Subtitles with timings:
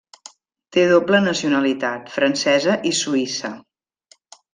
[0.77, 3.53] Té doble nacionalitat, francesa i suïssa.